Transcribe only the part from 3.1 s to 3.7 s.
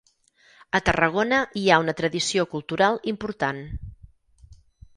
important.